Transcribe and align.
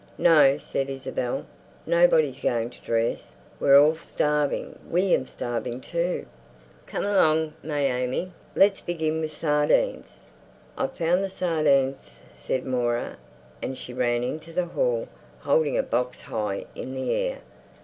"No," 0.17 0.57
said 0.57 0.89
Isabel, 0.89 1.45
"nobody's 1.85 2.39
going 2.39 2.71
to 2.71 2.81
dress. 2.81 3.33
We're 3.59 3.79
all 3.79 3.97
starving. 3.97 4.79
William's 4.87 5.29
starving, 5.29 5.79
too. 5.79 6.25
Come 6.87 7.05
along, 7.05 7.53
mes 7.61 7.71
amis, 7.91 8.31
let's 8.55 8.81
begin 8.81 9.21
with 9.21 9.31
sardines." 9.31 10.21
"I've 10.75 10.97
found 10.97 11.23
the 11.23 11.29
sardines," 11.29 12.19
said 12.33 12.65
Moira, 12.65 13.17
and 13.61 13.77
she 13.77 13.93
ran 13.93 14.23
into 14.23 14.51
the 14.51 14.65
hall, 14.65 15.07
holding 15.41 15.77
a 15.77 15.83
box 15.83 16.21
high 16.21 16.65
in 16.73 16.95
the 16.95 17.11
air. 17.13 17.41